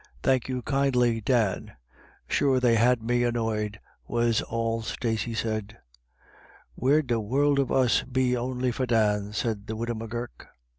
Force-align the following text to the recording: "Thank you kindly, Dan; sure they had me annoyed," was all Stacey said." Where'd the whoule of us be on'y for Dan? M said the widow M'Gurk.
"Thank 0.23 0.49
you 0.49 0.63
kindly, 0.63 1.21
Dan; 1.23 1.73
sure 2.27 2.59
they 2.59 2.73
had 2.73 3.03
me 3.03 3.23
annoyed," 3.23 3.79
was 4.07 4.41
all 4.41 4.81
Stacey 4.81 5.35
said." 5.35 5.77
Where'd 6.73 7.09
the 7.09 7.19
whoule 7.19 7.59
of 7.59 7.71
us 7.71 8.01
be 8.01 8.35
on'y 8.35 8.71
for 8.71 8.87
Dan? 8.87 9.27
M 9.27 9.33
said 9.33 9.67
the 9.67 9.75
widow 9.75 9.93
M'Gurk. 9.93 10.47